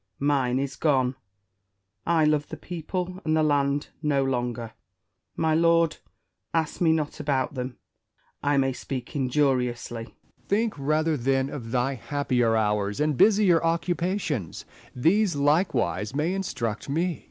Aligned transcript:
Mine 0.17 0.57
is 0.57 0.75
gone: 0.77 1.13
I 2.07 2.25
love 2.25 2.49
the 2.49 2.57
people 2.57 3.19
and 3.23 3.37
the 3.37 3.43
land 3.43 3.89
no 4.01 4.23
longer. 4.23 4.73
My 5.35 5.53
lord, 5.53 5.97
ask 6.55 6.81
me 6.81 6.91
not 6.91 7.19
about 7.19 7.53
them: 7.53 7.77
I 8.41 8.57
may 8.57 8.73
speak 8.73 9.15
injuriously. 9.15 10.05
Essex. 10.05 10.17
Think 10.47 10.73
rather, 10.79 11.15
then, 11.17 11.51
of 11.51 11.69
thy 11.69 11.93
happier 11.93 12.55
hours 12.55 12.99
and 12.99 13.15
busier 13.15 13.63
occupations; 13.63 14.65
these 14.95 15.35
likewise 15.35 16.15
may 16.15 16.33
instruct 16.33 16.89
me. 16.89 17.03
Spenser. 17.05 17.19